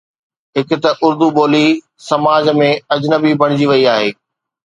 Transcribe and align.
هڪ 0.57 0.69
ته 0.83 0.89
اردو 1.05 1.27
ٻولي 1.35 1.65
سماج 2.09 2.43
۾ 2.59 2.69
اجنبي 2.95 3.33
بڻجي 3.41 3.65
وئي 3.71 3.83
آهي. 3.95 4.09